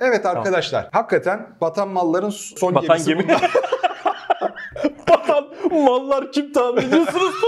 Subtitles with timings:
[0.00, 0.88] Evet arkadaşlar.
[0.92, 3.24] Hakikaten batan malların son Batan gemisi gemi.
[3.28, 3.40] bunlar.
[5.08, 7.34] Batan mallar kim tahmin ediyorsunuz?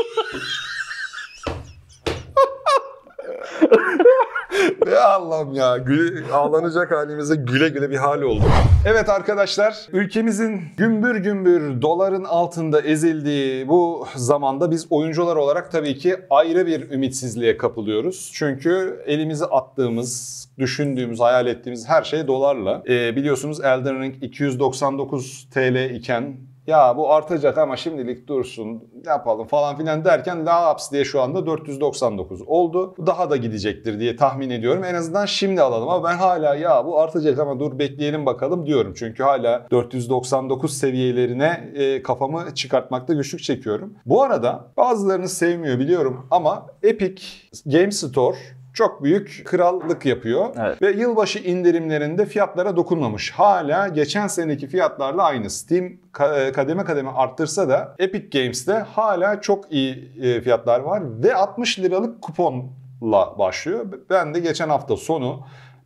[5.03, 5.77] Allah'ım ya.
[5.77, 8.43] Güle, ağlanacak halimize güle güle bir hal oldu.
[8.87, 9.87] Evet arkadaşlar.
[9.93, 16.91] Ülkemizin gümbür gümbür doların altında ezildiği bu zamanda biz oyuncular olarak tabii ki ayrı bir
[16.91, 18.31] ümitsizliğe kapılıyoruz.
[18.35, 22.83] Çünkü elimizi attığımız, düşündüğümüz, hayal ettiğimiz her şey dolarla.
[22.89, 29.77] Ee, biliyorsunuz Elden Ring 299 TL iken ya bu artacak ama şimdilik dursun yapalım falan
[29.77, 32.95] filan derken laps diye şu anda 499 oldu.
[33.07, 34.85] Daha da gidecektir diye tahmin ediyorum.
[34.85, 38.95] En azından şimdi alalım ama ben hala ya bu artacak ama dur bekleyelim bakalım diyorum.
[38.97, 43.95] Çünkü hala 499 seviyelerine e, kafamı çıkartmakta güçlük çekiyorum.
[44.07, 47.23] Bu arada bazılarınız sevmiyor biliyorum ama Epic
[47.67, 48.37] Game Store
[48.81, 50.47] çok büyük krallık yapıyor.
[50.59, 50.83] Evet.
[50.83, 53.31] Ve yılbaşı indirimlerinde fiyatlara dokunmamış.
[53.31, 55.51] Hala geçen seneki fiyatlarla aynı.
[55.51, 61.03] Steam ka- kademe kademe arttırsa da Epic Games'te hala çok iyi e, fiyatlar var.
[61.23, 63.87] Ve 60 liralık kuponla başlıyor.
[64.11, 65.41] Ben de geçen hafta sonu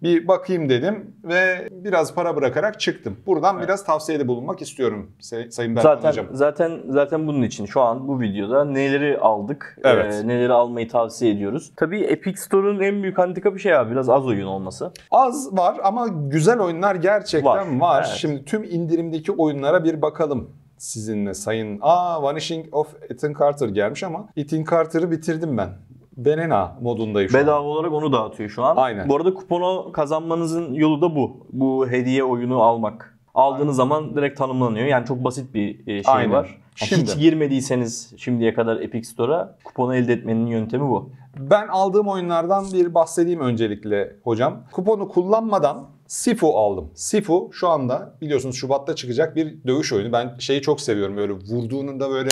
[0.04, 3.16] bir bakayım dedim ve biraz para bırakarak çıktım.
[3.26, 6.26] Buradan biraz tavsiyede bulunmak istiyorum Say- Sayın Berkan zaten Hocam.
[6.32, 10.14] zaten zaten bunun için şu an bu videoda neleri aldık, Evet.
[10.24, 11.72] e, neleri almayı tavsiye ediyoruz.
[11.76, 14.92] Tabii Epic Store'un en büyük handikapı şey abi biraz az oyun olması.
[15.10, 17.88] Az var ama güzel oyunlar gerçekten var.
[17.88, 18.16] Var, evet.
[18.16, 21.78] Şimdi tüm indirimdeki oyunlara bir bakalım sizinle sayın.
[21.82, 25.68] Aa Vanishing of Ethan Carter gelmiş ama Ethan Carter'ı bitirdim ben.
[26.16, 27.42] Benena modundayım şu an.
[27.42, 28.76] Bedava olarak onu dağıtıyor şu an.
[28.76, 29.08] Aynen.
[29.08, 31.46] Bu arada kuponu kazanmanızın yolu da bu.
[31.52, 33.18] Bu hediye oyunu almak.
[33.34, 34.86] Aldığınız zaman direkt tanımlanıyor.
[34.86, 36.32] Yani çok basit bir e, şey Aynen.
[36.32, 36.58] var.
[36.74, 37.02] Şimdi.
[37.02, 41.10] Hiç girmediyseniz şimdiye kadar Epic Store'a kuponu elde etmenin yöntemi bu.
[41.38, 44.62] Ben aldığım oyunlardan bir bahsedeyim öncelikle hocam.
[44.72, 46.90] Kuponu kullanmadan Sifu aldım.
[46.94, 50.12] Sifu şu anda biliyorsunuz Şubat'ta çıkacak bir dövüş oyunu.
[50.12, 52.30] Ben şeyi çok seviyorum böyle vurduğunda böyle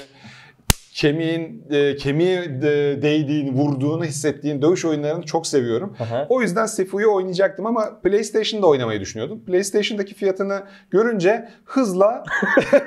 [0.94, 5.96] kemiğin e, kemiğe de, değdiğini, vurduğunu hissettiğin dövüş oyunlarını çok seviyorum.
[6.00, 6.26] Aha.
[6.28, 9.44] O yüzden Sifu'yu oynayacaktım ama PlayStation'da oynamayı düşünüyordum.
[9.46, 12.24] PlayStation'daki fiyatını görünce hızla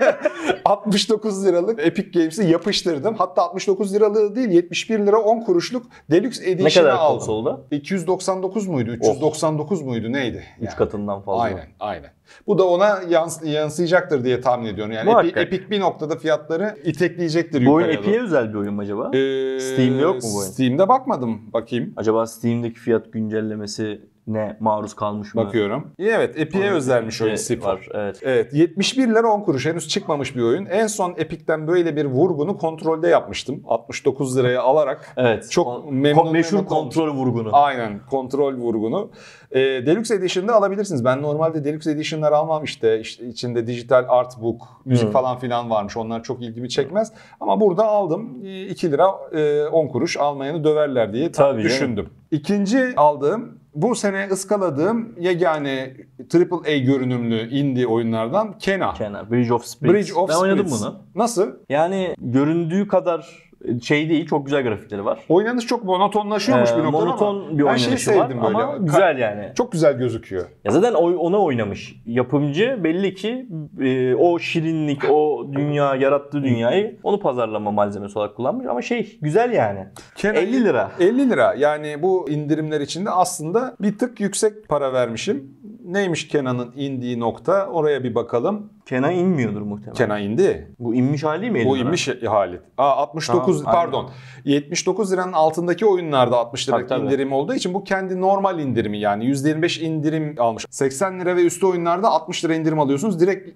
[0.66, 3.16] 69 liralık Epic Games'i yapıştırdım.
[3.16, 7.18] Hatta 69 liralığı değil 71 lira 10 kuruşluk Deluxe Ne Edition'ı kadar aldım.
[7.20, 7.62] konsolda?
[7.72, 8.92] 299 muydu?
[8.92, 10.12] 399 muydu?
[10.12, 10.44] Neydi?
[10.62, 10.76] 3 Yani.
[10.76, 11.44] katından fazla.
[11.44, 12.10] Aynen, aynen.
[12.48, 14.92] Bu da ona yans- yansıyacaktır diye tahmin ediyorum.
[14.94, 15.38] Yani Muhakkak.
[15.38, 17.90] Epic, bir noktada fiyatları itekleyecektir Bu oyun.
[17.90, 19.08] Epic'e özel bir oyun mu acaba?
[19.18, 20.50] Ee, Steam'de yok mu bu oyun?
[20.50, 21.42] Steam'de bakmadım.
[21.54, 21.94] Bakayım.
[21.98, 25.46] Acaba Steam'deki fiyat güncellemesi ne maruz kalmış mı?
[25.46, 25.92] Bakıyorum.
[26.00, 27.66] Evet, Epic'e özelmiş oyun Epic'e Sifu.
[27.68, 28.20] var, Evet.
[28.24, 30.66] Evet 71 lira 10 kuruş henüz çıkmamış bir oyun.
[30.66, 33.64] En son Epic'ten böyle bir vurgunu kontrolde yapmıştım.
[33.68, 35.14] 69 liraya alarak.
[35.18, 35.52] Evet.
[35.52, 36.96] Çok Kon- memnun meşhur memnun olmuş.
[36.96, 37.50] kontrol vurgunu.
[37.54, 39.12] Aynen kontrol vurgunu.
[39.52, 41.06] Ee, Deluxe Edition'da alabilirsiniz.
[41.06, 43.00] Ben normalde Deluxe Edition'lar almam işte.
[43.00, 45.12] işte içinde dijital artbook, müzik Hı.
[45.12, 45.98] falan filan varmış.
[45.98, 47.14] Onlar çok ilgimi çekmez.
[47.40, 48.30] Ama burada aldım.
[48.46, 52.10] Ee, 2 lira e, 10 kuruş almayanı döverler diye Tabii düşündüm.
[52.32, 55.94] İkinci aldığım bu sene ıskaladığım yegane
[56.34, 58.94] AAA görünümlü indie oyunlardan Kena.
[58.94, 59.32] Kenar.
[59.32, 59.94] Bridge of Spirits.
[59.94, 60.84] Bridge of ben oynadım Spirits.
[60.86, 61.02] bunu.
[61.16, 61.52] Nasıl?
[61.70, 63.45] Yani göründüğü kadar
[63.82, 64.28] şey değil.
[64.28, 65.20] Çok güzel grafikleri var.
[65.30, 68.58] Oynanış çok monotonlaşıyormuş Ee, bir noktada monoton ama bir ben oynanışı şeyi var sevdim böyle.
[68.58, 69.52] ama güzel yani.
[69.56, 70.46] Çok güzel gözüküyor.
[70.64, 71.96] Ya zaten ona oynamış.
[72.06, 73.48] Yapımcı belli ki
[73.82, 78.66] e, o şirinlik, o dünya, yarattığı dünyayı onu pazarlama malzemesi olarak kullanmış.
[78.68, 79.86] Ama şey güzel yani.
[80.16, 80.92] Kenan- 50 lira.
[81.00, 81.54] 50 lira.
[81.58, 85.56] Yani bu indirimler içinde aslında bir tık yüksek para vermişim.
[85.86, 87.68] Neymiş Kenan'ın indiği nokta?
[87.68, 88.70] Oraya bir bakalım.
[88.86, 89.94] Kenan inmiyordur muhtemelen.
[89.94, 90.76] Kenan indi.
[90.80, 91.84] Bu inmiş hali mi 50 Bu lira?
[91.86, 92.60] inmiş hali.
[92.78, 94.10] Aa 69 Tamam, pardon.
[94.46, 97.06] 79 liranın altındaki oyunlarda 60 lira Tabii, tabii.
[97.06, 100.66] indirim olduğu için bu kendi normal indirimi yani %25 indirim almış.
[100.70, 103.20] 80 lira ve üstü oyunlarda 60 lira indirim alıyorsunuz.
[103.20, 103.50] Direkt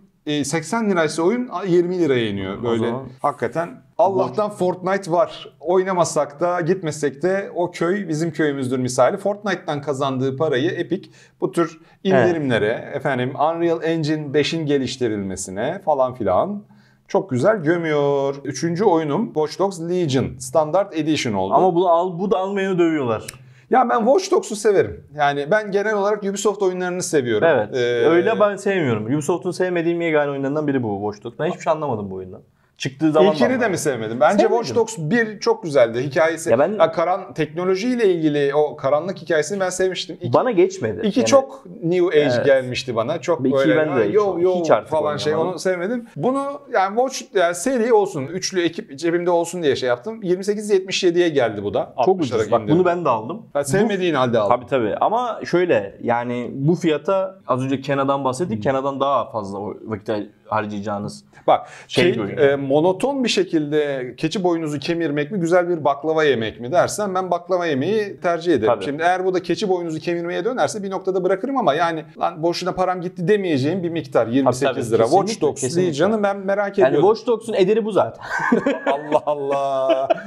[0.45, 2.63] 80 liraysa oyun 20 liraya iniyor.
[2.63, 5.50] Böyle zaman- hakikaten Allah'tan Fortnite var.
[5.59, 9.18] Oynamasak da gitmesek de o köy bizim köyümüzdür misali.
[9.18, 11.09] Fortnite'tan kazandığı parayı Epic
[11.41, 16.63] bu tür indirimlere, efendim Unreal Engine 5'in geliştirilmesine falan filan
[17.07, 18.36] çok güzel gömüyor.
[18.44, 21.54] Üçüncü oyunum Watch Dogs Legion Standard Edition oldu.
[21.54, 23.27] Ama bu al bu da almayanı dövüyorlar.
[23.69, 25.04] Ya ben Watch Dogs'u severim.
[25.16, 27.48] Yani ben genel olarak Ubisoft oyunlarını seviyorum.
[27.48, 27.69] Evet.
[27.75, 29.06] Ee, Öyle ben sevmiyorum.
[29.06, 31.39] Ubisoft'un sevmediğim yegane oyunlarından biri bu Watch Dogs.
[31.39, 32.42] Ben hiçbir şey anlamadım bu oyundan.
[32.80, 34.20] Çıktığı zaman İlkini de mi sevmedin?
[34.20, 34.64] Bence Sevmedim.
[34.64, 36.02] Watch Dogs 1 çok güzeldi.
[36.04, 40.18] Hikayesi, Ya ben- ya karan, teknolojiyle ilgili o karanlık hikayesini ben sevmiştim.
[40.22, 41.08] İki, Bana geçmedi.
[41.08, 42.46] iki Yani çok New Age Evet.
[42.46, 43.22] gelmişti bana.
[43.22, 46.06] Çok İkiyi böyle ben de ha, yo yo hiç artık falan şey onu sevmedim.
[46.16, 48.24] Bunu yani Watch yani seri olsun.
[48.28, 50.22] Üçlü ekip cebimde olsun diye şey yaptım.
[50.24, 51.94] 28.77'ye geldi bu da.
[52.06, 52.52] çok 60 ucuz.
[52.52, 53.42] Bak bunu ben de aldım.
[53.56, 54.58] Ben sevmediğin halde aldım.
[54.58, 54.96] Tabii tabii.
[55.02, 58.64] Ama şöyle yani bu fiyata az önce Kena'dan bahsettik.
[58.64, 60.10] Kena'dan daha fazla vakit
[60.50, 61.24] harcayacağınız.
[61.48, 62.38] Bak Şey şey, bir oyun.
[62.38, 67.31] e, monoton bir şekilde keçi boynuzu kemirmek mi güzel bir baklava yemek mi dersen ben
[67.31, 68.74] baklava yemeği tercih ederim.
[68.74, 68.86] Tabii.
[68.86, 72.72] Şimdi eğer bu da keçi boynuzu kemirmeye dönerse bir noktada bırakırım ama yani lan boşuna
[72.72, 75.04] param gitti demeyeceğim bir miktar 28 tabii, lira.
[75.04, 75.94] kesinlikle, Watch Dogs kesinlikle.
[75.94, 77.10] canım ben merak Yani ediyorum.
[77.16, 78.24] Watch Dogs'un ederi bu zaten.
[78.86, 80.07] Allah Allah.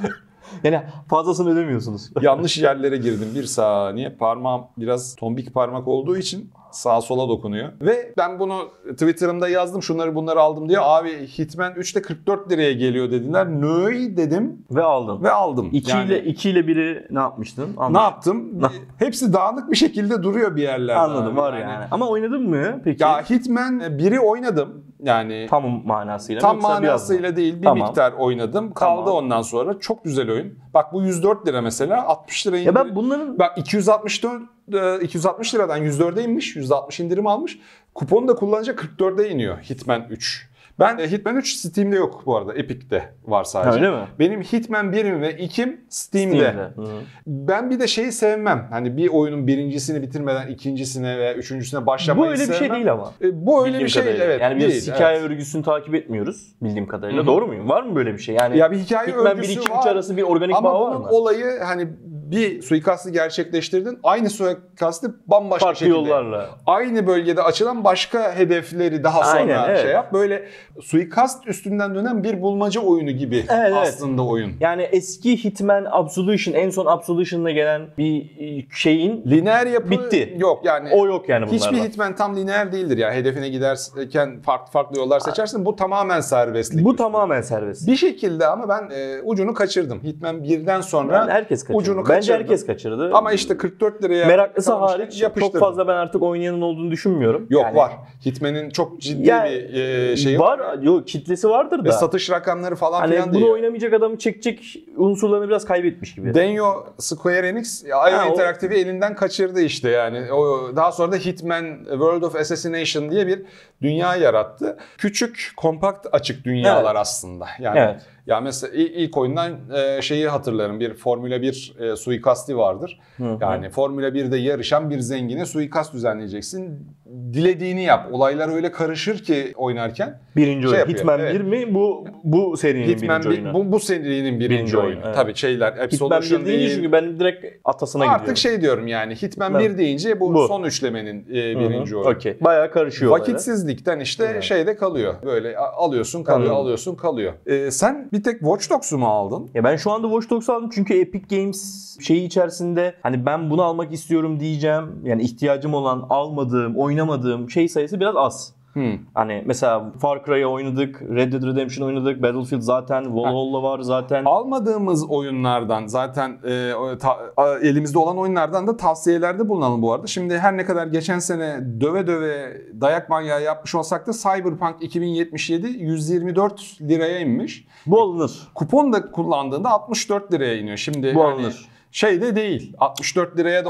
[0.63, 2.09] yani fazlasını ödemiyorsunuz.
[2.21, 4.09] Yanlış yerlere girdim bir saniye.
[4.09, 7.69] Parmağım biraz tombik parmak olduğu için sağa sola dokunuyor.
[7.81, 8.59] Ve ben bunu
[8.91, 10.79] Twitter'ımda yazdım şunları bunları aldım diye.
[10.81, 13.47] Abi Hitman 3'te 44 liraya geliyor dediler.
[13.61, 15.23] Nöy dedim Ve aldın.
[15.23, 15.69] ve aldım.
[15.71, 17.69] 2 Yani- ile 2 ile biri ne yapmıştın?
[17.77, 18.01] Ne Almış.
[18.01, 18.61] yaptım?
[18.99, 20.99] Hepsi dağınık bir şekilde duruyor bir yerlerde.
[20.99, 21.37] Anladım abi.
[21.41, 21.85] var yani.
[21.91, 23.03] Ama oynadın mı peki?
[23.03, 24.83] Ya Hitman 1'i oynadım.
[25.03, 26.41] Yani tam, tam manasıyla.
[26.41, 27.87] mı yoksa biraz manasıyla değil bir Tamam.
[27.87, 28.73] miktar oynadım.
[28.73, 29.23] Kaldı Tamam.
[29.23, 29.79] ondan sonra.
[29.79, 30.59] Çok güzel oyun.
[30.73, 32.75] Bak bu 104 lira mesela 60 lira Ya indirim.
[32.75, 34.41] ben bunların Bak 264
[34.73, 36.55] e, 260 liradan 104'e inmiş.
[36.55, 37.59] 160 indirim almış.
[37.95, 40.49] Kuponu da kullanınca 44'e iniyor Hitman 3.
[40.79, 42.53] Ben e, Hitman 3 Steam'de yok bu arada.
[42.53, 43.79] Epic'te var sadece.
[43.79, 44.03] öyle mi?
[44.19, 46.37] Benim Hitman 1'im ve 2'm Steam'de.
[46.37, 46.61] Steam'de.
[46.75, 46.85] Hı.
[47.27, 48.67] Ben bir de şeyi sevmem.
[48.69, 52.75] Hani bir oyunun birincisini bitirmeden ikincisine veya üçüncüsüne Bu başlamayı öyle bir şey sevmem.
[52.75, 53.11] değil ama.
[53.21, 54.25] E, Bu öyle Bildiğim bir şey kadarıyla.
[54.25, 54.41] evet.
[54.41, 55.29] Yani biz değil, hikaye evet.
[55.31, 57.19] örgüsünü takip etmiyoruz bildiğim kadarıyla.
[57.19, 57.27] Hı hı.
[57.27, 57.69] Doğru muyum?
[57.69, 58.35] Var mı böyle bir şey?
[58.35, 59.87] Yani Ya bir hikaye Hitman 1 örgüsü 2 3 var.
[59.87, 61.07] arası bir organik Ama bağ var bunun mı?
[61.11, 61.87] olayı hani
[62.35, 63.99] bir suikastı gerçekleştirdin.
[64.03, 65.97] Aynı suikastı bambaşka Farklı şekilde.
[65.97, 66.49] yollarla.
[66.65, 69.81] Aynı bölgede açılan başka hedefleri daha sonra Aynen, evet.
[69.81, 70.13] şey yap.
[70.13, 70.45] Böyle
[70.81, 73.77] suikast üstünden dönen bir bulmaca oyunu gibi Evet, evet.
[73.77, 74.51] aslında oyun.
[74.59, 78.29] Yani eski Hitman Absolution en son Absolution'da gelen bir
[78.75, 80.35] şeyin Lineer yapı Bitti.
[80.37, 80.89] yok yani.
[80.93, 81.65] o yok yani bunlarda.
[81.65, 83.11] Hiçbir Hitman tam lineer değildir ya.
[83.13, 85.65] Hedefine giderken farklı farklı yollar seçersin.
[85.65, 86.85] Bu tamamen serbestlik.
[86.85, 87.87] Bu tamamen serbest.
[87.87, 89.99] Bir şekilde ama ben e, ucunu kaçırdım.
[90.03, 91.77] Hitman 1'den sonra Ben herkes kaçırdı.
[91.77, 93.11] ucunu Bence herkes kaçırdı.
[93.13, 95.59] ama işte 44 liraya Meraklısı hariç çok yapıştırdım.
[95.59, 97.47] fazla ben artık oynayanın olduğunu düşünmüyorum.
[97.49, 97.91] Yok Yani- var.
[98.25, 99.73] Hitman'in çok ciddi Yani bir
[100.11, 100.59] e, şeyi var.
[100.59, 100.77] var.
[100.81, 101.91] Yok kitlesi vardır Ve da.
[101.91, 103.51] satış rakamları falan Hani filan bunu değil.
[103.51, 106.33] oynamayacak adamı çekecek unsurlarını biraz kaybetmiş gibi.
[106.33, 106.65] Denyo
[106.99, 110.33] Square Enix IO Ha, Interactive'i elinden kaçırdı işte yani.
[110.33, 113.41] O daha sonra da Hitman World of Assassination diye bir
[113.81, 114.77] dünya yarattı.
[114.97, 117.01] Küçük, kompakt, açık dünyalar Evet.
[117.01, 117.45] aslında.
[117.59, 118.01] Yani Evet.
[118.27, 120.79] Ya mesela ilk, oyundan e, şeyi hatırlarım.
[120.79, 122.99] Bir Formula 1 e, suikasti vardır.
[123.17, 123.37] Hı hı.
[123.41, 126.87] Yani Formula 1'de yarışan bir zengine suikast düzenleyeceksin.
[127.33, 128.07] Dilediğini yap.
[128.11, 130.19] Olaylar öyle karışır ki oynarken.
[130.35, 130.87] Birinci Şey oyun.
[130.89, 131.33] Hitman evet.
[131.35, 131.73] 1 mi?
[131.75, 133.53] Bu bu serinin Hitman birinci bir- oyunu.
[133.53, 134.89] bu, bu serinin birinci, Birinci oyunu.
[134.89, 135.15] oyunu, evet.
[135.15, 138.37] Tabii şeyler Hitman Absolution 1 deyince çünkü ben direkt atasına Artık gidiyorum.
[138.37, 140.47] şey diyorum yani Hitman Ben- 1 deyince bu, Bu.
[140.47, 142.09] son üçlemenin e, birinci oyunu.
[142.09, 142.37] Okey.
[142.41, 143.11] Bayağı karışıyor.
[143.11, 144.43] Vakitsizlikten işte Evet.
[144.43, 145.13] şeyde kalıyor.
[145.25, 146.65] Böyle alıyorsun kalıyor, Anladım.
[146.65, 147.33] alıyorsun kalıyor.
[147.45, 149.49] Ee, sen bir tek Watch Dogs'u mu aldın?
[149.53, 153.61] Ya ben şu anda Watch Dogs aldım çünkü Epic Games şeyi içerisinde hani ben bunu
[153.63, 154.83] almak istiyorum diyeceğim.
[155.03, 156.75] Yani ihtiyacım olan almadığım,
[157.09, 158.53] oynamadığım şey sayısı biraz az.
[158.73, 158.97] Hmm.
[159.13, 164.25] Hani mesela Far Cry'ı oynadık, Red Dead Redemption oynadık, Battlefield zaten, Valhalla var zaten.
[164.25, 170.07] Almadığımız oyunlardan zaten e, ta- a- elimizde olan oyunlardan da tavsiyelerde bulunalım bu arada.
[170.07, 175.67] Şimdi her ne kadar geçen sene döve döve dayak manyağı yapmış olsak da Cyberpunk 2077
[175.67, 177.67] 124 liraya inmiş.
[177.85, 178.31] Bu alınır.
[178.55, 180.77] Kupon da kullandığında 64 liraya iniyor.
[180.77, 181.65] Şimdi Bu hani alınır.
[181.91, 182.73] şey de değil.
[182.79, 183.69] 64 liraya da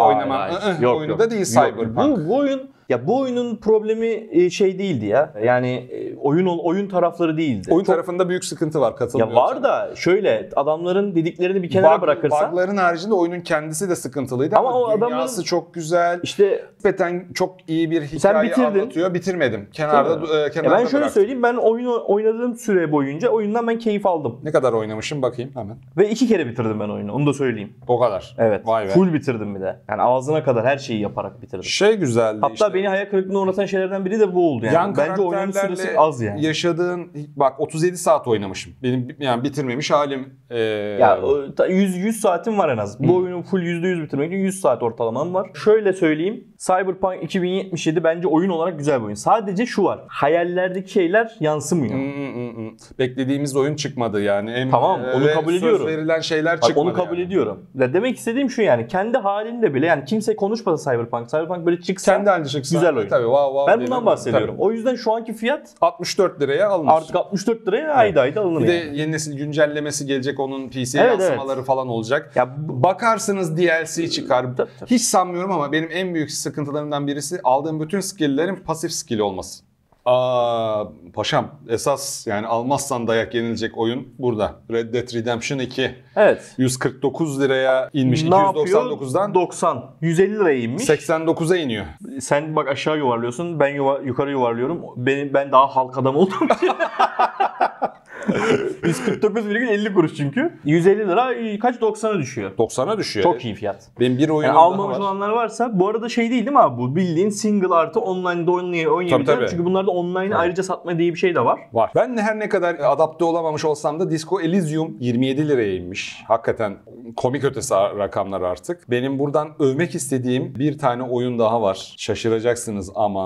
[0.82, 1.20] Yok, oyunu yok.
[1.20, 1.48] da değil Yok.
[1.66, 1.98] Cyberpunk.
[2.18, 5.34] Bu, bu oyun ya bu oyunun problemi e, şey değildi ya.
[5.44, 7.68] Yani e, oyun oyun tarafları değildi.
[7.72, 9.36] Oyun Çok- tarafında büyük sıkıntı var ya katılmıyorum.
[9.36, 14.56] var da şöyle adamların dediklerini bir kenara Bug- bırakırsan Bug'ların haricinde oyunun kendisi de sıkıntılıydı
[14.56, 16.20] ama, Ama o dünyası adamların- çok güzel.
[16.24, 18.64] işte Nispeten çok iyi bir hikaye bitirdin.
[18.80, 19.14] anlatıyor.
[19.14, 19.70] Bitirmedim.
[19.72, 21.10] Kenarda, e, ya kenarda ben şöyle bıraktım.
[21.14, 24.40] söyleyeyim ben oyunu oynadığım süre boyunca oyundan ben keyif aldım.
[24.44, 25.78] Ne kadar oynamışım bakayım hemen.
[25.98, 27.14] Ve iki kere bitirdim ben oyunu.
[27.14, 27.74] Onu da söyleyeyim.
[27.88, 28.36] O kadar.
[28.40, 28.68] Evet.
[28.68, 28.90] Vay be.
[28.90, 29.80] Full bitirdim bir de.
[29.90, 31.64] Yani ağzına kadar her şeyi yaparak bitirdim.
[31.64, 32.74] Şey güzeldi Hatta işte.
[32.84, 34.76] Beni hayal kırıklığına uğratan şeylerden biri de bu oldu yani.
[34.76, 36.46] Yan Bence karakterlerle süresi az yani.
[36.46, 38.74] yaşadığın bak 37 saat oynamışım.
[38.84, 40.34] Benim yani bitirmemiş halim.
[40.50, 40.60] e,
[41.00, 43.00] Ya o ta- 100 100 saatim var en az.
[43.04, 45.50] Bu oyunu full %100 bitirmek için 100 saat ortalamam var.
[45.64, 46.48] Şöyle söyleyeyim.
[46.68, 49.16] Cyberpunk 2077 bence oyun olarak güzel bir oyun.
[49.16, 50.00] Sadece şu var.
[50.08, 51.94] Hayallerdeki şeyler yansımıyor.
[51.94, 54.52] Hmm, Beklediğimiz oyun çıkmadı yani.
[54.52, 55.88] En, Tamam, onu ve kabul söz ediyorum.
[55.88, 56.88] verilen şeyler Bak, çıkmadı.
[56.88, 57.28] onu kabul yani.
[57.28, 57.66] ediyorum.
[57.76, 61.30] Ya demek istediğim şu yani kendi halinde bile yani kimse konuşmasa Cyberpunk.
[61.30, 62.76] Cyberpunk böyle çıksa Kendi halinde çıksa.
[62.78, 63.10] Güzel oyun.
[63.10, 63.72] Tabii wow wow.
[63.72, 63.92] ben diyelim.
[63.92, 64.56] bundan bahsediyorum.
[64.56, 64.62] Tabii.
[64.64, 66.92] O yüzden şu anki fiyat 64 liraya alınır.
[66.92, 68.62] artık 64 liraya ayda ayda alınır.
[68.62, 68.98] bir de yani.
[68.98, 72.32] yeni nesil güncellemesi gelecek onun PC Evet, yansımaları falan olacak.
[72.36, 74.44] Ya Bakarsınız DLC çıkar.
[74.44, 74.90] Tabii, tabii.
[74.90, 79.64] Hiç sanmıyorum ama benim en büyük sıkıntılarımdan birisi aldığım bütün skill'lerin pasif skill olması.
[80.06, 84.56] Aa paşam esas yani almazsan dayak yenilecek oyun burada.
[84.72, 86.54] Red Dead Redemption 2 evet.
[86.58, 88.86] 149 liraya inmiş Ne yapıyor?
[88.86, 89.92] 299'dan 90.
[90.02, 90.84] 150 liraya inmiş.
[90.84, 91.86] 89'a iniyor.
[92.20, 93.60] Sen bak aşağı yuvarlıyorsun.
[93.60, 94.82] Ben yuva, yukarı yuvarlıyorum.
[94.96, 96.48] Benim ben daha halk adam oldum.
[98.84, 100.54] 149,50 kuruş çünkü.
[100.66, 102.52] 150 lira e, kaç 90'a düşüyor.
[102.58, 103.24] 90'a düşüyor.
[103.24, 103.88] Çok iyi fiyat.
[104.00, 105.02] Benim bir oyunum Yani almamış var.
[105.02, 108.88] olanlar varsa bu arada şey değil değil mi abi bu bildiğin single artı online'da oynay
[108.88, 109.40] oynayabileceğin.
[109.40, 109.50] tabii.
[109.50, 111.60] Çünkü bunlarda online ayrıca satma diye bir şey de var.
[111.74, 111.92] Var.
[111.96, 116.24] Ben her ne kadar adapte olamamış olsam da Disco Elysium 27 liraya inmiş.
[116.28, 116.78] Hakikaten
[117.18, 118.92] komik ötesi rakamlar artık.
[118.92, 121.94] Benim buradan övmek istediğim bir tane oyun daha var.
[121.98, 123.24] Şaşıracaksınız ama...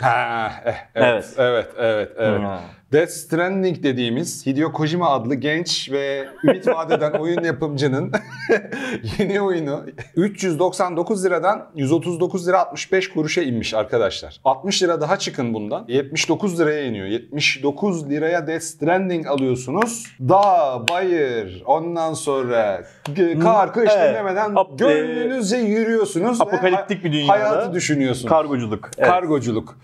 [0.00, 1.34] Ha, eh, evet, Evet.
[1.38, 2.40] evet, evet, evet.
[2.40, 2.60] Ha.
[2.92, 8.12] Death Stranding dediğimiz Hideo Kojima adlı genç ve ümit vadeden oyun yapımcının
[9.18, 9.84] yeni oyunu
[10.16, 14.40] 399 liradan 139 lira 65 kuruşa inmiş arkadaşlar.
[14.44, 15.84] 60 lira daha çıkın bundan.
[15.88, 17.06] 79 liraya iniyor.
[17.06, 20.06] 79 liraya Death Stranding alıyorsunuz.
[20.20, 22.84] Dağ, bayır, ondan sonra
[23.42, 24.10] kar, kış Evet.
[24.10, 26.40] dinlemeden Ap- gönlünüzce yürüyorsunuz.
[26.40, 28.28] Apokaliptik bir dünyada Hayatı düşünüyorsunuz.
[28.28, 28.90] Kargoculuk.
[28.98, 29.10] Evet.
[29.10, 29.78] Kargoculuk.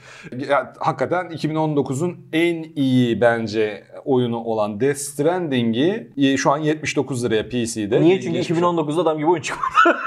[0.48, 7.48] Ya, hakikaten 2019'un en iyi bence oyunu olan Death Stranding'i e, şu an 79 liraya
[7.48, 8.00] PC'de.
[8.00, 8.20] Niye?
[8.20, 9.68] Çünkü Geçmiş- 2019'da adam gibi oyun çıkmadı.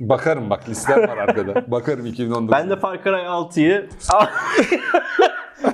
[0.00, 1.70] Bakarım bak listem var arkada.
[1.70, 2.52] Bakarım 2019.
[2.52, 3.88] Ben de Far Cry 6'yı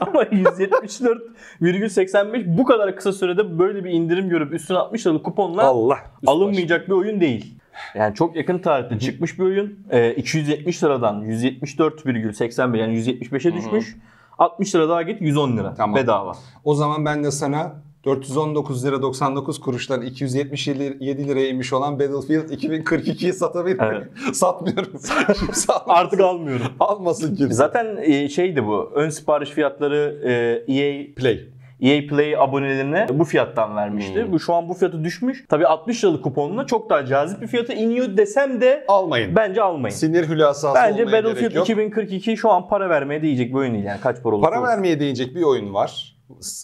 [0.00, 5.99] ama 174,85 bu kadar kısa sürede böyle bir indirim görüp üstüne 60 liralık kuponla Allah.
[6.26, 7.55] alınmayacak bir oyun değil.
[7.95, 9.79] Yani çok yakın tarihte çıkmış bir oyun.
[9.91, 13.97] Ee, 270 liradan 174,81 yani 175'e düşmüş.
[14.38, 15.97] 60 lira daha git 110 lira Tamam.
[15.97, 16.33] bedava.
[16.64, 17.73] O zaman ben de sana
[18.05, 24.11] 419 lira 99 kuruştan 277 liraya inmiş olan Battlefield 2042'yi satabilirim.
[24.33, 24.93] Satmıyorum.
[25.38, 25.73] Kimse.
[25.87, 26.66] Artık almıyorum.
[26.81, 27.55] almasın kimse.
[27.55, 28.90] Zaten e, şeydi bu.
[28.95, 30.33] Ön sipariş fiyatları e,
[30.75, 31.49] EA Play.
[31.80, 34.25] EA Play abonelerine bu fiyattan vermişti.
[34.25, 34.33] Hmm.
[34.33, 35.45] Bu şu an bu fiyatı düşmüş.
[35.49, 39.37] Tabii 60 liralık kuponla çok daha cazip bir fiyata iniyor desem de Almayın.
[39.37, 39.95] bence almayın.
[39.95, 41.64] Sinir hülasası Bence Battlefield gerek yok.
[41.64, 45.00] 2042 şu an para vermeye değecek bir oyun değil yani kaç para olursa Para vermeye
[45.00, 46.16] değecek bir oyun var.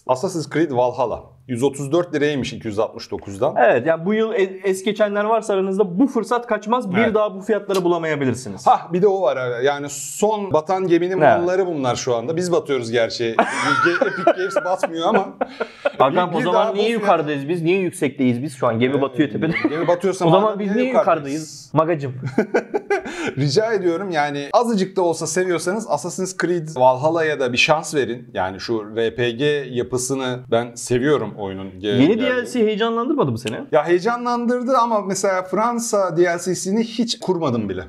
[0.07, 1.23] Assassin's Creed Valhalla.
[1.47, 3.55] 134 liraymış 269'dan.
[3.57, 4.33] Evet yani bu yıl
[4.63, 6.91] es geçenler varsa aranızda bu fırsat kaçmaz.
[6.91, 7.15] Bir Evet.
[7.15, 8.67] daha bu fiyatlara bulamayabilirsiniz.
[8.67, 9.61] Hah bir de o var.
[9.61, 11.21] Yani son batan geminin Evet.
[11.39, 12.35] malları bunlar şu anda.
[12.37, 13.23] Biz batıyoruz gerçi.
[13.85, 15.27] Ge- Epic Games batmıyor ama.
[15.97, 17.61] Hakan bir o zaman niye fiyat- yukarıdayız biz?
[17.61, 18.55] Niye yüksekteyiz biz?
[18.55, 19.53] Şu an gemi batıyor tepede.
[19.69, 21.69] Gemi batıyorsa o zaman biz niye niye yukarıdayız?
[21.73, 22.13] Magacım.
[23.37, 28.29] Rica ediyorum yani azıcık da olsa seviyorsanız Assassin's Creed Valhalla'ya da bir şans verin.
[28.33, 29.41] Yani şu RPG
[29.77, 31.69] yapısını ben seviyorum oyunun.
[31.79, 32.45] Yeni geldiği.
[32.45, 33.57] DLC heyecanlandırmadı mı seni?
[33.71, 37.83] Ya heyecanlandırdı ama mesela Fransa DLC'sini hiç kurmadım bile.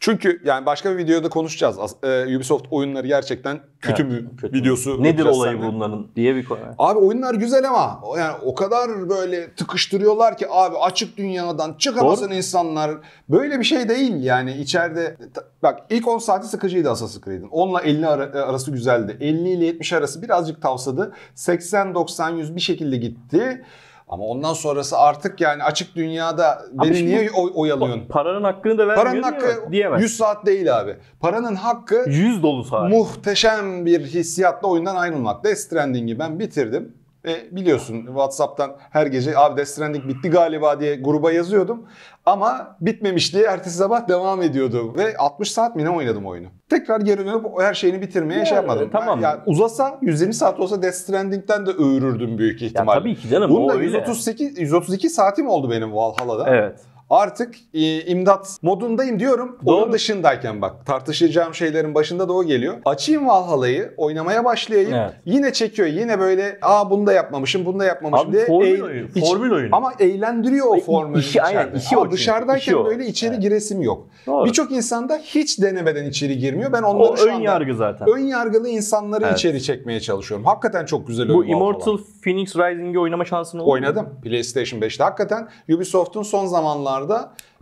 [0.00, 1.78] Çünkü yani başka bir videoda konuşacağız.
[1.78, 4.56] As- e, Ubisoft oyunları gerçekten kötü Evet, mü kötü.
[4.58, 5.02] videosu.
[5.02, 5.74] Nedir olayı seninle.
[5.74, 6.58] bunların diye bir konu.
[6.78, 12.90] Abi oyunlar güzel ama yani o kadar böyle tıkıştırıyorlar ki abi açık dünyadan çıkamasın insanlar.
[13.28, 15.16] Böyle bir şey değil yani içeride
[15.62, 17.48] bak ilk 10 saati sıkıcıydı Assassin's Creed'in.
[17.48, 19.16] 10 ile 50 ara- arası güzeldi.
[19.20, 21.12] 50 ile 70 arası birazcık tavsadı.
[21.34, 23.64] 80 90 100 bir şekilde gitti.
[24.08, 28.06] Ama ondan sonrası artık yani açık dünyada beni niye oy- oyalıyorsun?
[28.08, 30.02] Paranın hakkını da vermiyor Paranın hakkı diyemez.
[30.02, 30.96] 100 saat değil abi.
[31.20, 32.90] Paranın hakkı 100 dolu saat.
[32.90, 35.44] muhteşem bir hissiyatla oyundan ayrılmak.
[35.44, 36.97] Death Stranding'i ben bitirdim.
[37.28, 41.86] Ve biliyorsun WhatsApp'tan her gece abi Death Stranding bitti galiba diye gruba yazıyordum.
[42.26, 44.94] Ama bitmemiş diye ertesi sabah devam ediyordu.
[44.96, 46.46] Ve 60 saat mi ne oynadım oyunu.
[46.68, 48.88] Tekrar geri dönüp her şeyini bitirmeye Ya, şey yapmadım.
[48.92, 49.18] tamam.
[49.18, 52.94] Ben- yani uzasa 120 saat olsa Death Stranding'den de öğürürdüm büyük ya ihtimal.
[52.94, 53.84] tabii ki canım o öyle.
[53.84, 56.44] 138 132 saatim oldu benim Valhalla'da.
[56.56, 56.80] Evet.
[57.10, 59.58] Artık e, imdat modundayım diyorum.
[59.66, 59.76] Doğru.
[59.76, 62.74] Onun dışındayken bak tartışacağım şeylerin başında da o geliyor.
[62.84, 64.94] Açayım Valhalla'yı oynamaya başlayayım.
[64.94, 65.12] Evet.
[65.24, 65.88] Yine çekiyor.
[65.88, 68.46] Yine böyle aa bunu da yapmamışım bunu da yapmamışım Abi diye.
[68.46, 69.76] formül eğ- oyunu, iç- formül oyunu.
[69.76, 71.78] Ama eğlendiriyor o formülü işi- aynen, içeride.
[71.78, 72.84] işi Ama o dışarıdayken işi o.
[72.86, 73.42] böyle içeri Evet.
[73.42, 74.08] giresim yok.
[74.44, 76.72] Birçok insanda hiç denemeden içeri girmiyor.
[76.72, 78.08] Ben onları O şu ön anda yargı zaten.
[78.08, 79.38] ön yargılı insanları Evet.
[79.38, 80.46] içeri çekmeye çalışıyorum.
[80.46, 81.54] Hakikaten çok güzel Bu oyun Valhalla.
[81.56, 83.72] Immortal Phoenix Rising'i oynama şansın oldu mu?
[83.72, 85.04] Oynadım PlayStation 5'te.
[85.04, 86.97] Hakikaten Ubisoft'un son zamanlarda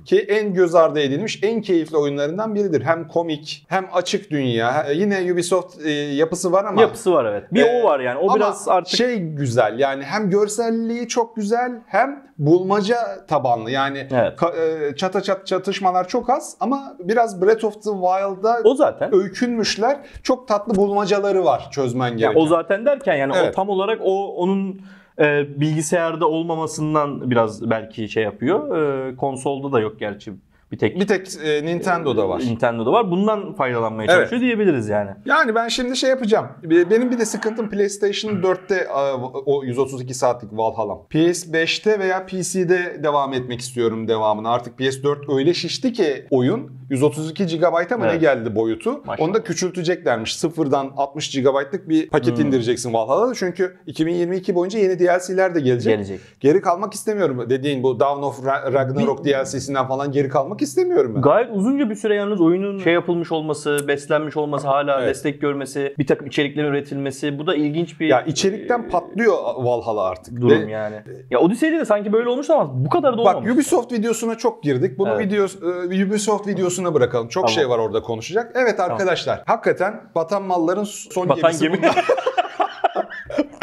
[0.04, 2.82] ki en göz ardı edilmiş en keyifli oyunlarından biridir.
[2.82, 4.86] Hem komik hem açık dünya.
[4.94, 7.54] Yine Ubisoft e, yapısı var ama Yapısı var evet.
[7.54, 8.18] Bir Ee, o var yani.
[8.18, 14.38] O biraz artık şey güzel yani hem görselliği çok güzel hem bulmaca tabanlı yani Evet.
[14.38, 19.14] ka- e, çata çat çatışmalar çok az ama biraz Breath of the Wild'da o zaten.
[19.14, 19.96] öykünmüşler.
[20.22, 22.40] Çok tatlı bulmacaları var çözmen gereken.
[22.40, 23.48] o zaten derken yani Evet.
[23.52, 24.80] o tam olarak o onun
[25.20, 28.78] e, bilgisayarda olmamasından biraz belki şey yapıyor.
[28.78, 30.32] E, konsolda da yok gerçi.
[30.72, 32.40] Bir tek bir tek e, Nintendo'da var.
[32.40, 33.10] Nintendo'da var.
[33.10, 34.14] Bundan faydalanmaya Evet.
[34.16, 35.10] çalışıyor diyebiliriz yani.
[35.26, 36.46] Yani ben şimdi şey yapacağım.
[36.62, 39.14] Be- Benim bir de sıkıntım PlayStation 4'te a,
[39.46, 40.92] o 132 saatlik Valhalla.
[41.10, 44.50] PS5'te veya PC'de devam etmek istiyorum devamını.
[44.50, 48.20] Artık PS4 öyle şişti ki oyun 132 GB'a mı ne Evet.
[48.20, 49.02] geldi boyutu?
[49.04, 49.26] Maşallah.
[49.28, 50.36] Onu da küçülteceklermiş.
[50.36, 52.46] Sıfırdan 60 GB'lık bir paket Hmm.
[52.46, 53.34] indireceksin Valhalla'da.
[53.34, 55.92] Çünkü 2022 boyunca yeni DLC'ler de gelecek.
[55.94, 56.20] Gelecek.
[56.40, 57.46] Geri kalmak istemiyorum.
[57.50, 61.22] Dediğin bu Dawn of Ra- Ragnarok DLC'sinden falan geri kalmak istemiyorum ben.
[61.22, 65.08] Gayet uzunca bir süre yalnız oyunun şey yapılmış olması, beslenmiş olması, hala Evet.
[65.08, 67.38] destek görmesi, bir takım içeriklerin üretilmesi.
[67.38, 70.40] Bu da ilginç bir Ya içerikten patlıyor Valhalla artık.
[70.40, 70.96] durum Ve- yani.
[71.30, 73.46] Ya Odyssey'de de sanki böyle olmuş ama bu kadar da olmamış.
[73.48, 74.98] Bak Ubisoft videosuna çok girdik.
[74.98, 75.26] Bunu Evet.
[75.26, 75.44] video
[75.92, 77.28] e, Ubisoft videosuna bırakalım.
[77.28, 77.54] Çok Tamam.
[77.54, 78.52] şey var orada konuşacak.
[78.54, 79.42] Evet arkadaşlar.
[79.46, 81.80] Hakikaten batan malların son Batan gemisi gemi.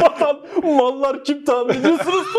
[0.02, 0.36] Batan
[0.76, 2.26] mallar kim tahmin ediyorsunuz?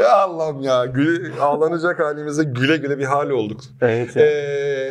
[0.00, 0.84] ya Allah'ım ya.
[0.86, 3.60] Güle, ağlanacak halimize güle güle bir hal olduk.
[3.82, 4.16] evet.
[4.16, 4.22] Ee,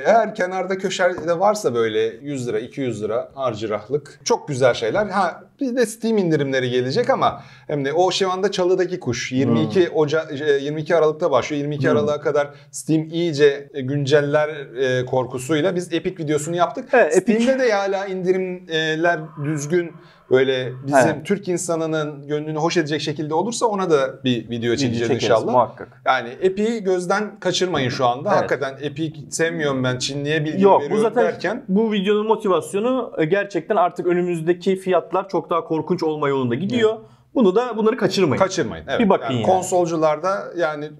[0.05, 5.05] eğer kenarda köşede varsa böyle 100 lira 200 lira harcırahlık çok güzel şeyler.
[5.05, 9.89] Ha bir de Steam indirimleri gelecek ama hem de o şu anda çalıdaki kuş 22
[9.89, 11.57] Oca e, 22 Aralık'ta başlıyor.
[11.61, 11.97] 22 Hmm.
[11.97, 16.89] Aralık'a kadar Steam iyice günceller e, korkusuyla biz Epic videosunu yaptık.
[16.93, 19.91] Evet, Epic- Steam'de de hala indirimler düzgün
[20.31, 21.25] böyle bizim Evet.
[21.25, 25.51] Türk insanının gönlünü hoş edecek şekilde olursa ona da bir video çekeceğiz çekeriz inşallah.
[25.51, 26.01] Muhakkak.
[26.05, 28.29] Yani Epic'i gözden kaçırmayın şu anda.
[28.29, 28.37] Evet.
[28.37, 31.63] Hakikaten Epic sevmiyorum ben Çinli'ye bilgi Yok bu veriyorum zaten derken.
[31.67, 36.97] bu videonun motivasyonu e, gerçekten artık önümüzdeki fiyatlar çok daha korkunç olma yolunda gidiyor.
[37.35, 38.43] Bunu da bunları kaçırmayın.
[38.43, 38.85] Kaçırmayın.
[38.87, 38.99] Evet.
[38.99, 39.45] Bir bakın yani yani.
[39.45, 40.91] Konsolcularda yani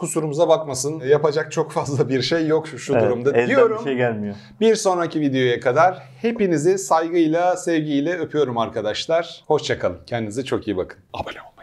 [0.00, 1.00] kusurumuza bakmasın.
[1.00, 3.78] Yapacak çok fazla bir şey yok şu, şu Evet, durumda elden diyorum.
[3.78, 4.34] bir şey gelmiyor.
[4.60, 9.44] Bir sonraki videoya kadar hepinizi saygıyla, sevgiyle öpüyorum arkadaşlar.
[9.46, 9.98] Hoşçakalın.
[10.06, 10.98] Kendinize çok iyi bakın.
[11.14, 11.59] Abone olmayı.